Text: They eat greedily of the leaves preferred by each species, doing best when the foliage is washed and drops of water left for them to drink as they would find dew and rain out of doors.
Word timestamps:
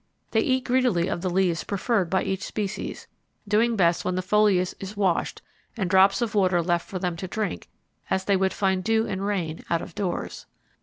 They 0.31 0.39
eat 0.39 0.63
greedily 0.65 1.07
of 1.09 1.21
the 1.21 1.29
leaves 1.29 1.63
preferred 1.63 2.09
by 2.09 2.23
each 2.23 2.41
species, 2.43 3.05
doing 3.47 3.75
best 3.75 4.03
when 4.03 4.15
the 4.15 4.23
foliage 4.23 4.73
is 4.79 4.97
washed 4.97 5.43
and 5.77 5.87
drops 5.91 6.23
of 6.23 6.33
water 6.33 6.63
left 6.63 6.89
for 6.89 6.97
them 6.97 7.15
to 7.17 7.27
drink 7.27 7.67
as 8.09 8.25
they 8.25 8.35
would 8.35 8.51
find 8.51 8.83
dew 8.83 9.05
and 9.05 9.23
rain 9.23 9.63
out 9.69 9.83
of 9.83 9.93
doors. 9.93 10.47